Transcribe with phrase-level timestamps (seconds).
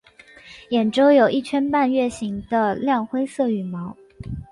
[0.71, 3.95] 眼周有一圈半月形的亮灰色羽毛。